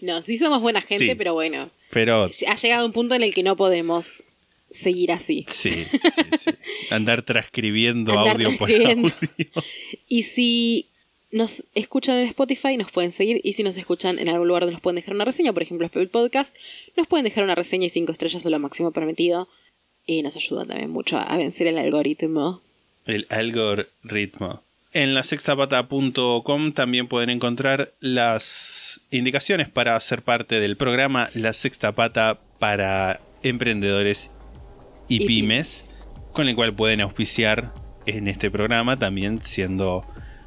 [0.00, 1.14] No, sí somos buena gente, Sí.
[1.14, 1.70] pero bueno.
[1.90, 4.24] Pero Ha llegado un punto en el que no podemos
[4.70, 5.46] seguir así.
[5.48, 6.50] sí, sí, sí.
[6.90, 9.12] Andar transcribiendo Andar audio por audio.
[10.08, 10.88] Y si
[11.30, 13.40] nos escuchan en Spotify, nos pueden seguir.
[13.44, 15.86] Y si nos escuchan en algún lugar donde nos pueden dejar una reseña, por ejemplo,
[15.86, 16.56] Apple Podcast,
[16.96, 19.48] nos pueden dejar una reseña y cinco estrellas o lo máximo permitido.
[20.06, 22.60] Y nos ayudan también mucho a vencer el algoritmo.
[23.06, 24.62] El algoritmo.
[24.94, 31.92] En la sextapata.com también pueden encontrar las indicaciones para ser parte del programa La Sexta
[31.92, 34.30] Pata para emprendedores
[35.08, 35.94] y, Y pymes,
[36.32, 37.72] con el cual pueden auspiciar
[38.06, 40.06] en este programa, también siendo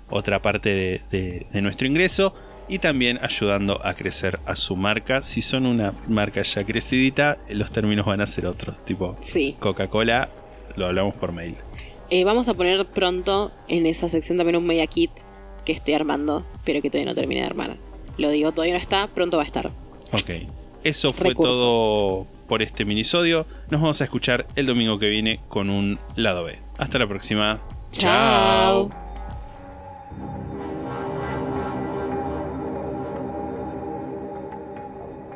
[0.10, 2.34] otra parte de, de- de nuestro ingreso
[2.70, 5.24] y también ayudando a crecer a su marca.
[5.24, 9.58] Si son una marca ya crecidita, los términos van a ser otros, tipo Sí.
[9.60, 10.30] Coca-Cola,
[10.78, 11.56] lo hablamos por mail.
[12.10, 15.12] Eh, vamos a poner pronto en esa sección también un media kit
[15.66, 17.78] que estoy armando, pero que todavía no terminé de armar.
[18.18, 19.72] Lo digo, todavía no está, pronto va a estar.
[20.14, 20.30] Ok.
[20.84, 21.56] Eso fue Recursos.
[21.56, 23.46] todo por este minisodio.
[23.70, 26.58] Nos vamos a escuchar el domingo que viene con un lado B.
[26.78, 27.60] Hasta la próxima.
[27.92, 28.90] Chao.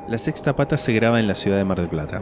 [0.07, 2.21] La sexta pata se graba en la ciudad de Mar del Plata.